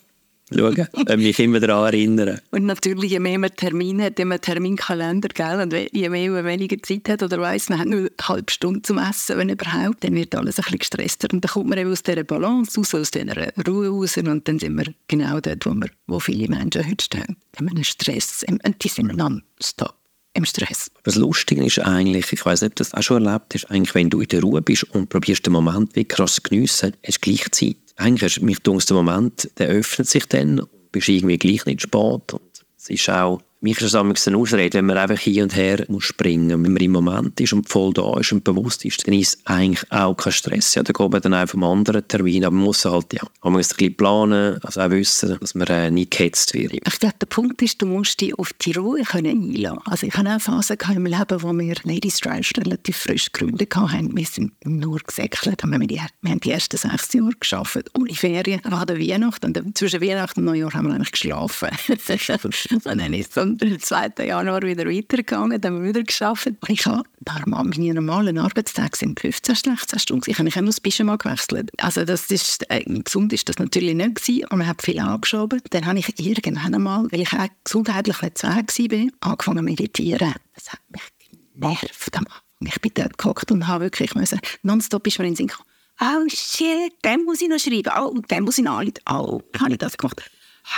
[0.55, 2.41] schauen, wenn mich immer daran erinnern.
[2.51, 5.61] Und natürlich, je mehr man Termine hat, je mehr Terminkalender, gell?
[5.61, 8.83] und je mehr man weniger Zeit hat oder weiss, man hat nur eine halbe Stunde
[8.83, 11.91] zum Essen, wenn überhaupt, dann wird alles ein bisschen gestresster und dann kommt man eben
[11.91, 15.75] aus dieser Balance raus, aus dieser Ruhe raus und dann sind wir genau dort, wo,
[15.75, 17.37] wir, wo viele Menschen heute stehen.
[17.53, 19.95] Dann haben wir einen Stress und die sind nonstop
[20.35, 20.91] im Stress.
[21.03, 23.95] Das Lustige ist eigentlich, ich weiß nicht, ob du das auch schon erlebt hast, eigentlich,
[23.95, 27.17] wenn du in der Ruhe bist und probierst den Moment wirklich krass zu geniessen, hast
[27.17, 31.65] du gleich Zeit eigentlich, mich dunkel der Moment, der öffnet sich dann, bist irgendwie gleich
[31.67, 32.33] nicht spät.
[32.33, 35.85] Und es ist auch mich ist das eine Ausrede, wenn man einfach hin und her
[35.89, 36.65] muss springen muss.
[36.65, 39.47] Wenn man im Moment ist und voll da ist und bewusst ist, dann ist es
[39.47, 40.75] eigentlich auch kein Stress.
[40.77, 43.55] Ja, dann geht man dann einfach am anderen Termin, aber man muss halt, ja, man
[43.55, 46.75] muss ein bisschen planen, also auch wissen, dass man äh, nicht gehetzt wird.
[46.75, 49.79] Ich glaube, der Punkt ist, du musst dich auf die Ruhe können einlassen.
[49.87, 54.17] Also ich habe auch Phasen im Leben, wo wir Ladies Drive relativ frisch gegründet haben.
[54.17, 58.15] Wir sind nur gesäckelt, haben wir, die, wir haben die ersten sechs Jahre geschafft, ohne
[58.15, 61.71] Ferien, nach der Weihnacht und zwischen Weihnachten und Neujahr haben wir eigentlich geschlafen.
[61.89, 64.25] und dann ist so am 2.
[64.25, 66.47] Januar wieder weitergegangen, dann haben wir wieder geschafft.
[66.47, 67.05] Und ich habe
[67.47, 70.31] meine normalen Arbeitstage sind 15, 16 Stunden.
[70.31, 71.71] Ich habe nur das Pyjama gewechselt.
[71.79, 75.61] Also das ist, äh, gesund ist das natürlich nicht gewesen, und man hat viel angeschoben.
[75.71, 80.35] Dann habe ich irgendwann einmal, weil ich auch gesundheitlich nicht zu war, angefangen zu meditieren.
[80.55, 81.03] Das hat mich
[81.55, 82.19] genervt.
[82.61, 85.69] Ich bin dort gehockt und habe wirklich müssen, nonstop ist mir in den Sinn gekommen,
[86.01, 88.95] oh shit, den muss ich noch schreiben, oh, den muss ich noch anrufen.
[89.09, 90.23] Oh, habe ich das gemacht.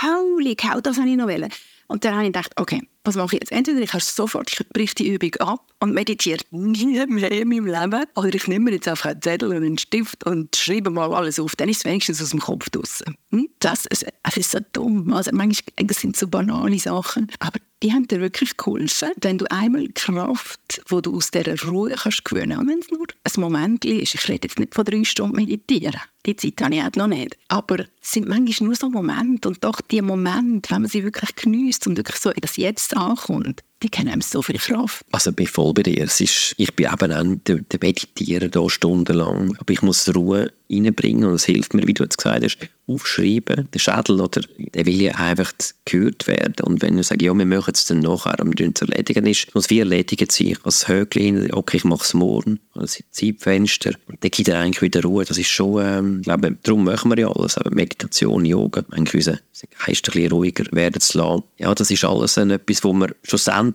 [0.01, 1.49] Holy cow, das habe ich noch wollen.
[1.89, 3.51] Und dann habe ich gedacht, okay, was mache ich jetzt?
[3.51, 8.33] Entweder ich sofort, ich die Übung ab und meditiere nie mehr in meinem Leben, oder
[8.33, 11.55] ich nehme mir jetzt einfach einen Zettel und einen Stift und schreibe mal alles auf.
[11.55, 13.15] Dann ist es wenigstens aus dem Kopf draussen.
[13.31, 13.49] Hm?
[13.59, 15.13] Das, ist, das ist so dumm.
[15.13, 19.49] Also manchmal das sind so banale Sachen, aber die haben dir wirklich geholfen, wenn du
[19.49, 23.85] einmal Kraft, wo du aus dieser Ruhe kannst gewöhnen kannst, wenn es nur ein Moment
[23.85, 24.15] ist.
[24.15, 26.01] Ich rede jetzt nicht von drei Stunden meditieren.
[26.25, 27.37] Die Zeit habe ich auch noch nicht.
[27.47, 31.33] Aber es sind manchmal nur so Momente und doch die Momente, wenn man sie wirklich
[31.35, 35.05] genießt und wirklich so in das Jetzt ankommt, die kennen einem so viel Kraft.
[35.11, 36.03] Also ich bin voll bei dir.
[36.03, 40.51] Es ist, ich bin eben auch der, der Meditieren da stundenlang, aber ich muss Ruhe
[40.71, 43.67] reinbringen und es hilft mir, wie du jetzt gesagt hast, aufschreiben.
[43.73, 45.51] Der Schädel, oder, der will ja einfach
[45.85, 49.25] gehört werden und wenn du sagst, ja, wir machen es dann nachher, aber wir erledigen,
[49.25, 50.57] ist, muss wie erledigt sein.
[50.63, 55.01] Als Höckchen, okay, ich mache es morgen, das Zeitfenster und dann gibt er eigentlich wieder
[55.03, 55.25] Ruhe.
[55.25, 59.15] Das ist schon, ähm, ich glaube, darum machen wir ja alles, aber Meditation, Yoga, eigentlich
[59.15, 59.39] unseren
[59.85, 61.43] Geist ein bisschen ruhiger werden zu lassen.
[61.57, 63.68] Ja, das ist alles etwas, wo man schlussendlich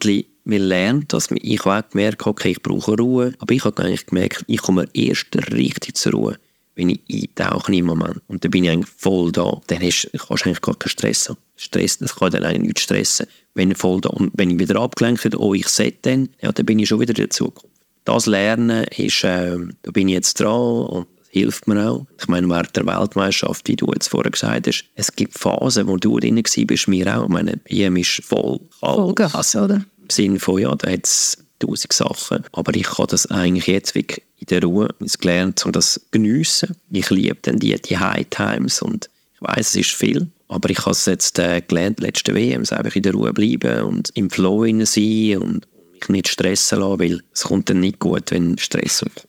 [0.44, 4.06] man lernt dass Ich habe auch gemerkt, okay, ich brauche Ruhe, aber ich habe eigentlich
[4.06, 6.38] gemerkt, ich komme erst richtig zur Ruhe,
[6.74, 8.20] wenn ich eintauche im Moment.
[8.26, 9.60] Und dann bin ich eigentlich voll da.
[9.66, 11.38] Dann hast, kannst du eigentlich gar keinen Stress haben.
[11.56, 13.26] Stress, das kann dann eigentlich nicht stressen.
[13.54, 16.52] Wenn ich voll da und wenn ich wieder abgelenkt werde, oh, ich sehe dann, ja,
[16.52, 17.74] dann bin ich schon wieder in der Zukunft.
[18.04, 22.06] Das Lernen ist, äh, da bin ich jetzt dran und hilft mir auch.
[22.20, 25.96] Ich meine, während der Weltmeisterschaft, wie du jetzt vorher gesagt hast, es gibt Phasen, wo
[25.96, 27.24] du drin warst, mir auch.
[27.24, 28.94] Ich meine, EM ist voll kalt.
[28.94, 29.84] Voll Gas, oder?
[30.00, 32.44] Im Sinne von, ja, da hat es tausend Sachen.
[32.52, 34.88] Aber ich kann das eigentlich jetzt wirklich in der Ruhe
[35.20, 36.76] gelernt und das geniessen.
[36.92, 40.28] Ich liebe dann die, die High Times und ich weiß, es ist viel.
[40.46, 44.10] Aber ich habe es jetzt äh, gelernt, letzte WM, einfach in der Ruhe bleiben und
[44.14, 48.56] im Flow sein und mich nicht stressen lassen, weil es kommt dann nicht gut, wenn
[48.58, 49.26] Stress kommt.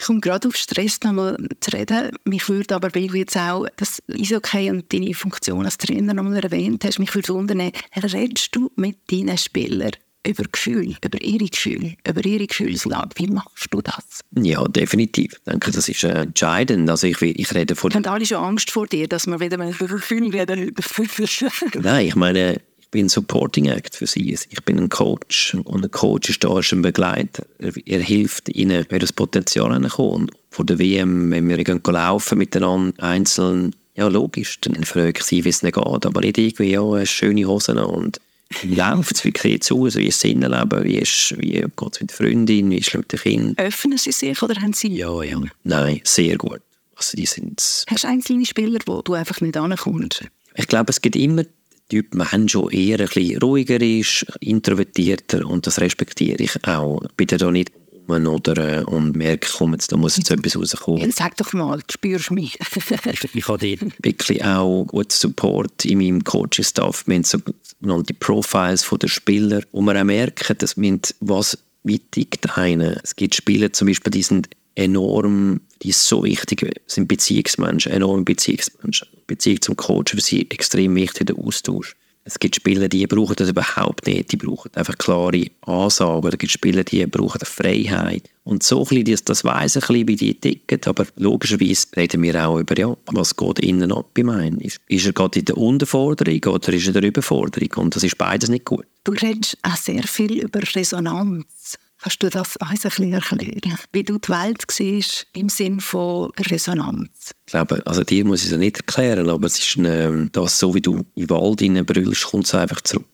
[0.00, 2.10] Ich komme gerade auf Stress nochmal zu reden.
[2.24, 6.38] Mich würde aber, weil du jetzt auch das Eishockey und deine Funktion als Trainer nochmal
[6.38, 9.90] erwähnt hast, mich würde wundern, redest du mit deinen Spielern
[10.26, 13.10] über Gefühl, über ihre Gefühle, über ihre Gefühlslage.
[13.16, 14.20] Wie machst du das?
[14.36, 15.32] Ja, definitiv.
[15.32, 16.88] Ich denke, das ist äh, entscheidend.
[16.90, 17.92] Also ich, ich rede von...
[17.92, 21.82] Haben alle schon Angst vor dir, dass wir wieder über Gefühle reden?
[21.82, 24.32] Nein, ich meine, ich bin ein Supporting Act für sie.
[24.32, 27.44] Ich bin ein Coach und ein Coach ist da ein Begleiter.
[27.58, 30.30] Er, er hilft ihnen, wenn das Potenzial hineinkommt.
[30.48, 35.44] Vor der WM, wenn wir gehen laufen miteinander einzeln, ja logisch, dann frage ich sie,
[35.44, 36.06] wie es nicht geht.
[36.06, 38.22] Aber nicht irgendwie, ja, schöne Hosen und
[38.62, 41.92] Wie läuft es, wie sieht es aus, wie ist das Innenleben, wie, ist, wie geht
[41.92, 43.66] es mit der Freundin, wie ist es mit den Kindern?
[43.66, 44.88] Öffnen sie sich oder haben sie...
[44.88, 45.38] Ja, ja.
[45.64, 46.62] Nein, sehr gut.
[46.96, 50.24] Also die sind Hast du einzelne Spieler, wo du einfach nicht ankommst?
[50.54, 51.44] Ich glaube, es gibt immer
[51.88, 57.02] Typ Mensch, der eher ein bisschen ruhiger ist, introvertierter und das respektiere ich auch.
[57.02, 57.72] Ich bin da nicht
[58.08, 61.10] um oder äh, und merke, komm, jetzt, da muss jetzt etwas rauskommen.
[61.12, 62.58] Sag doch mal, du spürst mich.
[62.60, 67.06] ich habe dort wirklich auch guten Support in meinem Coaching-Staff.
[67.06, 72.98] Wir haben sogenannte Profiles der Spieler, wo wir auch merken, dass wir, was wichtig einen.
[73.02, 74.48] Es gibt Spieler zum Beispiel, die sind
[74.78, 79.08] enorm, die ist so wichtig, sind Beziehungsmenschen, enorm Beziehungsmenschen.
[79.26, 81.94] Beziehung zum Coach für sie extrem wichtig, der Austausch.
[82.24, 84.30] Es gibt Spieler, die brauchen das überhaupt nicht.
[84.32, 86.30] Die brauchen einfach klare Ansagen.
[86.30, 88.28] Es gibt Spieler, die brauchen Freiheit.
[88.44, 90.80] Und so ein bisschen, das, das weiss ein bisschen, wie die ticken.
[90.84, 94.60] Aber logischerweise reden wir auch über, ja, was geht innen ab bei meinen.
[94.60, 97.84] Ist, ist er gerade in der Unterforderung oder ist er in der Überforderung?
[97.84, 98.84] Und das ist beides nicht gut.
[99.04, 101.78] Du redest auch sehr viel über Resonanz.
[102.00, 103.78] Kannst du das uns ein bisschen erklären?
[103.92, 107.32] Wie du die Welt siehst im Sinne von Resonanz?
[107.46, 110.74] Ich glaube, also dir muss ich es nicht erklären, aber es ist eine, das, so
[110.74, 113.06] wie du in den Wald brüllst, kommt es einfach zurück.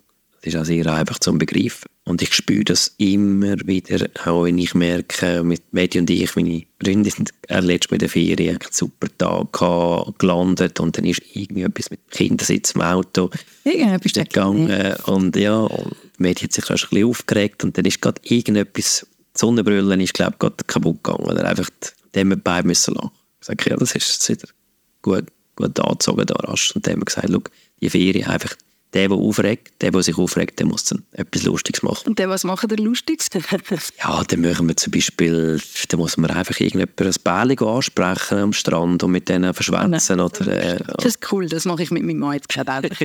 [0.44, 1.88] Das ist auch sehr einfach zum Begreifen.
[2.04, 6.64] Und ich spüre das immer wieder, auch wenn ich merke, mit Medi und ich, meine
[6.82, 11.62] Freundin, er letztes in der Ferien, einen super Tag gehabt, gelandet und dann ist irgendwie
[11.62, 13.30] etwas mit dem Kindersitz im Auto
[13.64, 14.94] irgendetwas gegangen.
[15.06, 19.38] Und ja, und Medi hat sich ein bisschen aufgeregt und dann ist gerade irgendetwas, die
[19.38, 21.24] Sonnenbrille ist, glaube ich, gerade kaputt gegangen.
[21.24, 21.70] Oder einfach,
[22.14, 23.12] dem wir beide müssen lachen.
[23.40, 24.52] Ich sage, ja, das ist jetzt wieder
[25.00, 25.24] gut,
[25.56, 26.72] gut angezogen da rasch.
[26.76, 27.42] Und dann haben wir gesagt, schau,
[27.80, 28.54] die Ferien einfach
[28.94, 32.08] der, der aufregt, der, der sich aufregt, der muss dann etwas Lustiges machen.
[32.08, 33.40] Und der, was macht der Lustigste?
[33.98, 38.52] ja, dann machen wir zum Beispiel, dann muss man einfach irgendjemand ein Bälle ansprechen am
[38.52, 40.20] Strand und mit denen verschwänzen.
[40.20, 42.88] Oh oder, äh, das ist cool, das mache ich mit meinem Mann jetzt gerade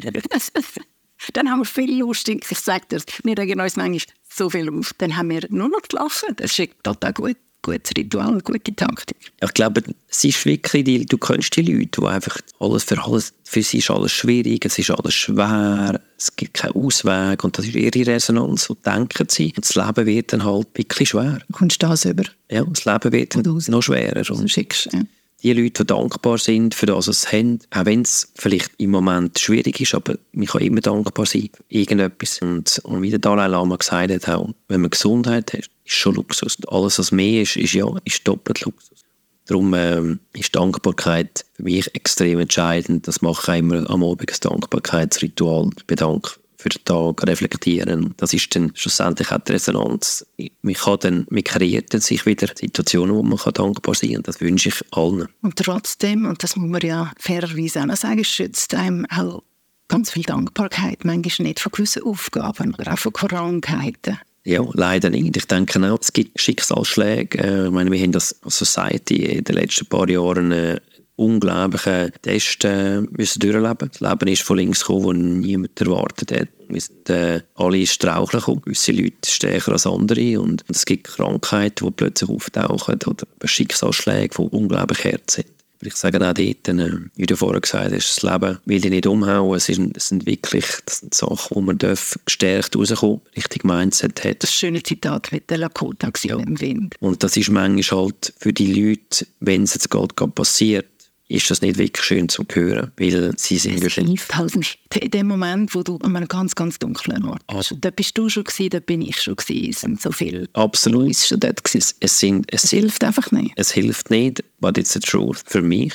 [1.33, 2.45] Dann haben wir viel lustig.
[2.49, 4.93] Ich sage dir, wir regen uns manchmal so viel auf.
[4.99, 6.33] Dann haben wir nur noch gelachen.
[6.37, 9.31] Das ist total gut gutes Ritual, gute Taktik.
[9.41, 13.33] Ich glaube, es ist wirklich, die, du kennst die Leute, die einfach alles für alles,
[13.43, 17.65] für sie ist alles schwierig, es ist alles schwer, es gibt keinen Ausweg und das
[17.65, 19.53] ist ihre Resonanz, so denken sie.
[19.55, 21.39] Und das Leben wird dann halt wirklich schwer.
[21.51, 22.23] Kommst du das über?
[22.49, 24.29] Ja, das Leben wird dann noch schwerer.
[24.29, 25.01] Und so schickst, ja
[25.43, 28.91] die Leute, die dankbar sind für das, was sie haben, auch wenn es vielleicht im
[28.91, 32.41] Moment schwierig ist, aber man kann immer dankbar sein für irgendetwas.
[32.41, 36.57] Und, und wie der Dalai Lama gesagt hat, wenn man Gesundheit hat, ist schon Luxus.
[36.67, 39.03] Alles, was mehr ist, ist ja ist doppelt Luxus.
[39.45, 43.07] Darum ähm, ist Dankbarkeit für mich extrem entscheidend.
[43.07, 45.71] Das mache ich immer am Abend ein Dankbarkeitsritual.
[45.75, 48.13] Ich bedanke für den Tag reflektieren.
[48.17, 50.25] Das ist dann schlussendlich auch die Resonanz.
[50.61, 54.23] Man, kann dann, man kreiert dann sich wieder Situationen, wo man kann dankbar sein kann.
[54.23, 55.29] Das wünsche ich allen.
[55.41, 59.43] Und trotzdem, und das muss man ja fairerweise auch noch sagen, schützt einem auch
[59.87, 64.19] ganz viel Dankbarkeit, manchmal nicht von gewissen Aufgaben oder auch von Krankheiten.
[64.43, 65.37] Ja, leider nicht.
[65.37, 67.37] Ich denke auch, es gibt Schicksalsschläge.
[67.37, 70.79] Äh, ich meine, wir haben das als Society in den letzten paar Jahren äh,
[71.19, 73.89] unglaublichen Test äh, müssen durchleben.
[73.91, 76.47] Das Leben ist von links gekommen, wo niemand erwartet hat.
[76.67, 78.61] Wir sind äh, alle straucheln gekommen.
[78.61, 80.39] Gewisse Leute stärker als andere.
[80.39, 85.47] Und, es gibt Krankheiten, die plötzlich auftauchen oder Schicksalsschläge, die unglaublich hart sind.
[85.81, 88.91] Aber ich sage auch dort, äh, wie du vorher gesagt hast, das Leben will dich
[88.91, 89.55] nicht umhauen.
[89.55, 94.23] Es sind, es sind wirklich das sind Sachen, wo man darf gestärkt rauskommen richtig Mindset
[94.25, 94.43] hat.
[94.43, 96.37] Das schöne Zitat mit der Lakota ja.
[96.37, 96.95] im Wind.
[96.99, 100.87] Und das ist manchmal halt für die Leute, wenn es jetzt gerade passiert,
[101.29, 105.27] ist das nicht wirklich schön zu hören, weil sie sind es hilft halt in dem
[105.27, 107.57] Moment, wo du an einem ganz, ganz dunklen Ort bist.
[107.57, 109.69] Also, da bist du schon gewesen, da bin ich schon gewesen.
[109.69, 111.11] Es sind so viele Absolut.
[111.11, 111.95] Ist schon dort gewesen.
[111.99, 113.51] Es, sind, es, es hilft einfach nicht.
[113.55, 115.43] Es hilft nicht, but it's the truth.
[115.45, 115.93] Für mich,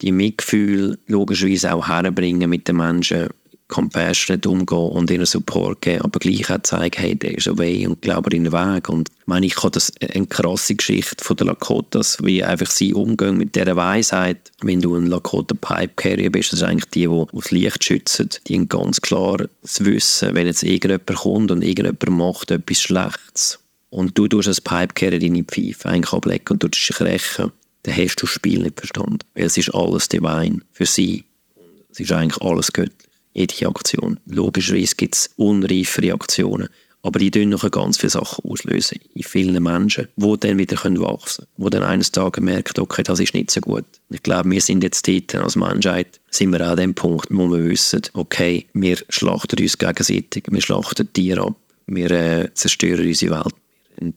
[0.00, 3.30] die Mitgefühl logischerweise auch herbringen mit den Menschen,
[3.72, 8.02] compassionate umgehen und ihnen Support geben, aber gleich auch zeigen, hey, der ist away und
[8.02, 8.90] glaube in den Weg.
[8.90, 12.92] Und ich meine, ich habe das eine krasse Geschichte von den Lakotas, wie einfach sie
[12.92, 14.52] umgehen mit dieser Weisheit.
[14.60, 18.28] Wenn du ein Lakota Pipe Carrier bist, das sind eigentlich die, die das Licht schützen,
[18.46, 23.58] die haben ganz klar das Wissen, wenn jetzt irgendjemand kommt und irgendjemand macht etwas Schlechtes
[23.88, 27.52] und du tust als Pipe Carrier deine Pfeife eigentlich ablegen und du dich rächen,
[27.84, 29.20] dann hast du das Spiel nicht verstanden.
[29.34, 31.24] Weil es ist alles divine für sie.
[31.90, 34.20] Es ist eigentlich alles göttlich jede Aktion.
[34.26, 36.68] Logischerweise gibt es unreifere Aktionen,
[37.02, 41.46] aber die lösen noch ganz viele Sachen auslösen in vielen Menschen, die dann wieder wachsen
[41.56, 43.84] können, die dann eines Tages merken, okay, das ist nicht so gut.
[44.10, 47.64] Ich glaube, wir sind jetzt dort als Menschheit, sind wir an dem Punkt, wo wir
[47.64, 53.54] wissen, okay, wir schlachten uns gegenseitig, wir schlachten Tiere ab, wir äh, zerstören unsere Welt.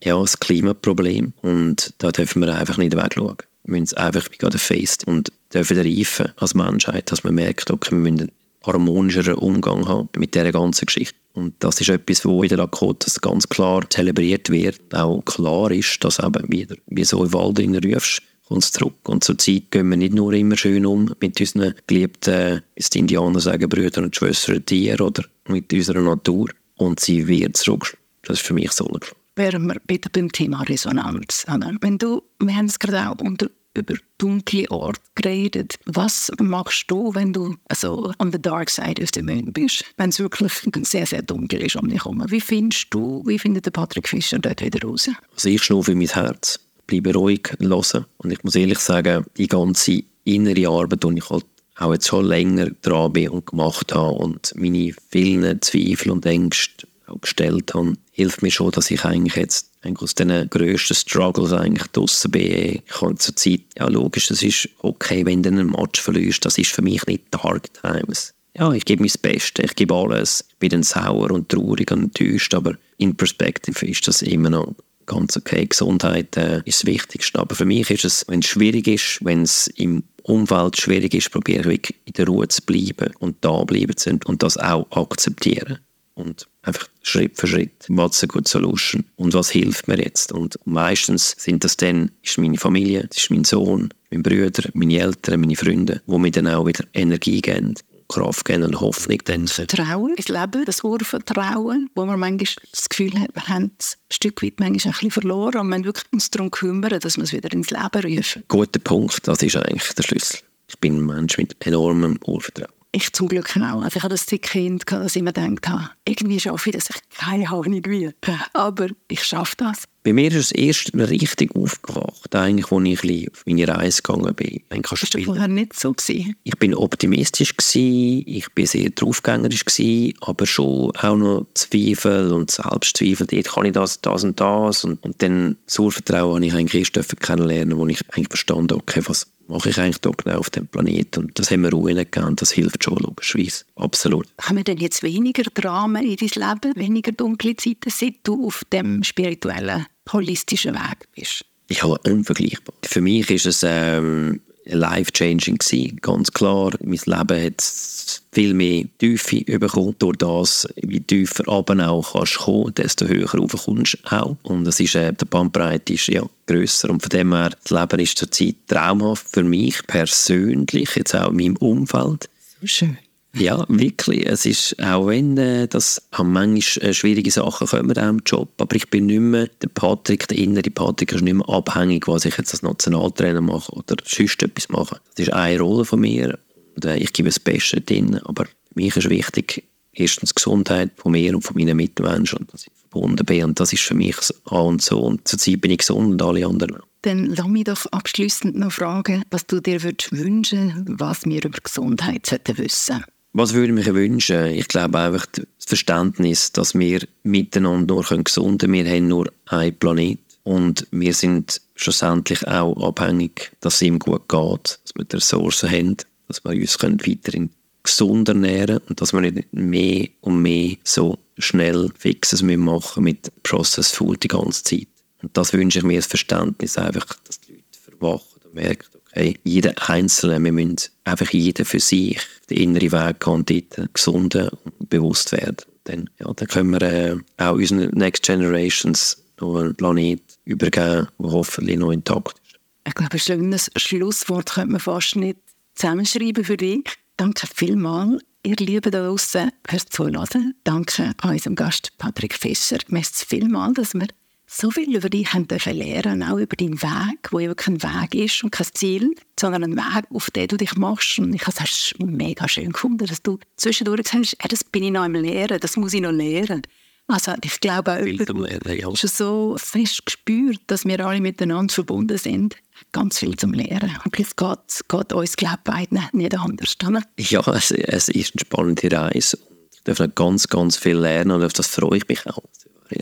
[0.03, 3.37] Ja, das Klimaproblem und da dürfen wir einfach nicht wegschauen.
[3.63, 7.91] Wir müssen es einfach gerade faced und dürfen reifen als Menschheit, dass man merkt, okay,
[7.91, 8.31] wir müssen
[8.65, 11.17] harmonischeren Umgang haben mit dieser ganzen Geschichte.
[11.33, 14.79] Und das ist etwas, wo in den Dakotas ganz klar zelebriert wird.
[14.93, 19.09] Auch klar ist, dass eben wieder, wie so im Wald rufst, kommt es zurück.
[19.09, 22.99] Und zur Zeit gehen wir nicht nur immer schön um mit unseren geliebten, wie die
[22.99, 26.49] Indianer sagen, Brüdern und Schwestern Tieren oder mit unserer Natur.
[26.77, 27.97] Und sie wird zurück.
[28.23, 28.89] Das ist für mich so.
[29.35, 31.45] Wären wir bitte beim Thema Resonanz.
[31.81, 35.75] Wenn du, wir haben es gerade auch unter über dunkle Orte geredet.
[35.85, 39.83] Was machst du, wenn du also on the dark side of the moon bist?
[39.97, 42.23] Wenn es wirklich sehr, sehr dunkel ist um dich herum.
[42.27, 45.09] Wie findest du, wie findet der Patrick Fischer dort wieder raus?
[45.33, 48.05] Also ich schnaufe in mein Herz, bleibe ruhig, hören.
[48.17, 51.45] Und ich muss ehrlich sagen, die ganze innere Arbeit, die ich halt
[51.77, 56.87] auch jetzt schon länger dran bin und gemacht habe und meine vielen Zweifel und Ängste
[57.21, 61.87] gestellt habe, hilft mir schon, dass ich eigentlich jetzt eigentlich aus den grössten Struggles eigentlich
[61.87, 62.81] draussen bin.
[62.85, 66.57] Ich habe zur Zeit, ja logisch, das ist okay, wenn du einen Match verlierst, das
[66.57, 68.33] ist für mich nicht Dark Times.
[68.57, 72.03] Ja, ich gebe mein Bestes, ich gebe alles, ich bin dann sauer und traurig und
[72.03, 74.73] enttäuscht, aber in Perspektive ist das immer noch
[75.05, 75.65] ganz okay.
[75.65, 77.39] Gesundheit äh, ist das Wichtigste.
[77.39, 81.31] Aber für mich ist es, wenn es schwierig ist, wenn es im Umfeld schwierig ist,
[81.31, 84.89] probiere ich wirklich in der Ruhe zu bleiben und da bleiben zu und das auch
[84.91, 85.79] akzeptieren
[86.15, 90.31] und einfach Schritt für Schritt, what's a good solution und was hilft mir jetzt.
[90.31, 94.99] Und meistens sind das dann, ist meine Familie, das ist mein Sohn, meine Brüder, meine
[94.99, 97.75] Eltern, meine Freunde, die mir dann auch wieder Energie geben.
[98.07, 99.17] Kraft geben und Hoffnung.
[99.25, 99.47] Dann.
[99.47, 104.13] Vertrauen ins Leben, das Urvertrauen, wo man manchmal das Gefühl hat, wir haben es ein
[104.13, 107.33] Stück weit manchmal ein bisschen verloren und wir wirklich uns darum kümmern, dass wir es
[107.33, 108.43] wieder ins Leben rufen.
[108.47, 110.39] Guter Punkt, das ist eigentlich der Schlüssel.
[110.67, 112.74] Ich bin ein Mensch mit enormem Urvertrauen.
[112.95, 113.81] Ich zum Glück auch.
[113.81, 116.89] Also ich hatte das Kind, dass ich mir gedacht habe, irgendwie schaffe ich das.
[116.89, 118.09] Ich keine Ahnung wie.
[118.53, 119.83] Aber ich schaffe das.
[120.05, 124.61] Bei mir ist es erst richtig aufgewacht, eigentlich, als ich auf meine Reise gegangen bin.
[124.69, 125.93] Eigentlich das war vorher nicht so.
[125.93, 126.35] Gewesen.
[126.43, 132.51] Ich bin optimistisch, gewesen, ich bin sehr draufgängerisch, gewesen, aber schon auch noch Zweifel und
[132.51, 133.25] Selbstzweifel.
[133.25, 134.83] Dort kann ich das, das und das.
[134.83, 139.01] Und, und dann das Urvertrauen habe ich eigentlich erst kennenlernen, wo ich eigentlich verstanden okay,
[139.07, 141.25] was mache ich eigentlich da genau auf dem Planeten.
[141.25, 143.65] Und das haben wir Ruhe gegeben, das hilft schon logischerweise.
[143.75, 144.27] Absolut.
[144.39, 148.63] Haben wir denn jetzt weniger Dramen in dein Leben, weniger dunkle Zeiten, seit du auf
[148.71, 151.45] dem spirituellen, holistischen Weg bist?
[151.69, 152.75] Ja, unvergleichbar.
[152.83, 156.71] Für mich ist es ähm, life-changing gewesen, ganz klar.
[156.81, 159.95] Mein Leben hat viel mehr Tiefe bekommen.
[159.99, 164.37] Durch das, wie tiefer runter auch kannst kommen, desto höher rauf kommst auch.
[164.43, 166.89] Und es ist, äh, der Bandbreite ist ja grösser.
[166.89, 171.37] Und von dem her, das Leben ist zurzeit traumhaft für mich persönlich, jetzt auch in
[171.37, 172.29] meinem Umfeld.
[172.61, 172.97] So schön.
[173.37, 174.25] Ja, wirklich.
[174.25, 178.75] Es ist, auch wenn äh, das haben manchmal äh, schwierige Sachen kommen im Job, aber
[178.75, 182.37] ich bin nicht mehr der Patrick, der innere Patrick ist nicht mehr abhängig, was ich
[182.37, 185.01] jetzt als Nationaltrainer mache oder sonst etwas mache.
[185.15, 186.39] Das ist eine Rolle von mir
[186.75, 191.11] und äh, ich gebe das Beste drin, aber mich ist wichtig, erstens die Gesundheit von
[191.11, 194.15] mir und von meinen Mitmenschen und dass ich verbunden bin und das ist für mich
[194.45, 196.87] A und so und zurzeit bin ich gesund und alle anderen auch.
[197.01, 202.31] Dann lass mich doch abschließend noch fragen, was du dir wünschen was wir über Gesundheit
[202.57, 203.14] wissen sollten.
[203.37, 204.45] Was würde ich mir wünschen?
[204.45, 208.73] Ich glaube einfach das Verständnis, dass wir miteinander nur gesund können.
[208.73, 214.29] Wir haben nur einen Planet und wir sind schlussendlich auch abhängig, dass es ihm gut
[214.29, 215.97] geht, dass wir die Ressourcen haben,
[216.29, 217.49] dass wir uns weiterhin
[217.83, 223.97] gesund ernähren und dass wir nicht mehr und mehr so schnell Fixes machen mit Processed
[223.97, 224.87] Food die ganze Zeit.
[225.21, 228.94] Und das wünsche ich mir, das Verständnis einfach, dass die Leute verwachen und merken,
[229.43, 234.35] jeder Einzelne, wir müssen einfach jeder für sich den inneren Weg gehen und dort gesund
[234.35, 235.57] und bewusst werden.
[235.85, 241.31] Dann, ja, dann können wir äh, auch unseren Next Generations noch einen Planet übergeben, der
[241.31, 242.59] hoffentlich noch intakt ist.
[242.87, 245.39] Ich glaube, ein schönes Schlusswort könnte man fast nicht
[245.75, 246.83] zusammenschreiben für dich.
[247.17, 248.21] Danke vielmals.
[248.43, 250.53] Ihr Lieben da draußen, fürs Zuhören.
[250.63, 252.77] Danke an unserem Gast Patrick Fischer.
[252.89, 254.07] Merci vielmals, dass wir
[254.47, 258.15] so viel über dich haben dürfen lernen, auch über deinen Weg, wo eben kein Weg
[258.15, 261.19] ist und kein Ziel, sondern ein Weg, auf den du dich machst.
[261.19, 264.83] Und ich habe es mega schön gefunden, dass du zwischendurch gesagt hast, hey, das bin
[264.83, 266.61] ich noch im Lehren, das muss ich noch lernen.
[267.07, 268.95] Also ich glaube auch, zum Lernen, ja.
[268.95, 272.55] schon so fest gespürt, dass wir alle miteinander verbunden sind.
[272.91, 273.95] Ganz viel zum Lernen.
[274.03, 276.75] Und es geht, geht uns, glaube ich, beiden nicht anders.
[276.85, 277.03] Oder?
[277.17, 279.37] Ja, es, es ist eine spannende Reise.
[279.73, 282.43] Ich darf noch ganz, ganz viel lernen und auf das freue ich mich auch.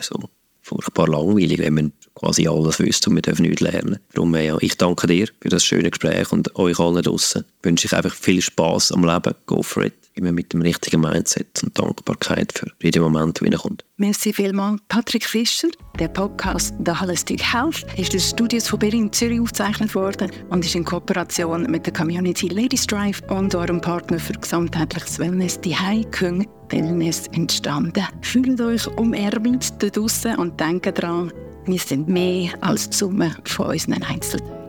[0.02, 0.30] So
[0.64, 4.00] furchtbar langweilig, wenn man quasi alles wüsste und wir dürfen nichts lernen.
[4.14, 7.94] Darum, ja, ich danke dir für das schöne Gespräch und euch allen draußen wünsche ich
[7.94, 9.36] einfach viel Spaß am Leben.
[9.46, 9.94] Go for it.
[10.16, 13.86] Immer mit dem richtigen Mindset und Dankbarkeit für jeden Moment, der kommt.
[13.98, 15.70] Merci vielmals, Patrick Fischer.
[16.00, 20.76] Der Podcast «The Holistic Health» ist den Studios von Berlin Zürich aufgezeichnet worden und ist
[20.76, 25.76] in Kooperation mit der Community Ladies Drive und eurem Partner für gesamtheitliches Wellness, die
[26.18, 28.04] Kung Wellness, entstanden.
[28.22, 31.32] Fühlt euch umerwünscht da draussen und denkt daran,
[31.66, 34.63] wir sind mehr als die Summe von unseren Einzelteilen.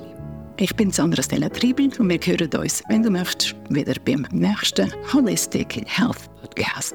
[0.56, 4.92] Ich bin Sandra Stella Triebel und wir hören uns, wenn du möchtest, wieder beim nächsten
[5.12, 6.94] Holistic Health Podcast.